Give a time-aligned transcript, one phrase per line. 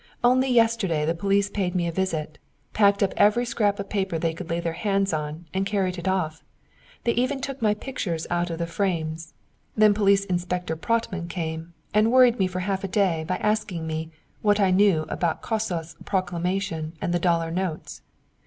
[0.23, 2.39] Only yesterday the police paid me a visit,
[2.73, 6.07] packed up every scrap of paper they could lay their hands on, and carried it
[6.07, 6.43] off;
[7.03, 9.35] they even took my pictures out of the frames.
[9.77, 14.09] Then Police inspector Prottman came and worried me for half a day by asking me
[14.41, 18.01] what I knew about Kossuth's proclamation and the dollar notes.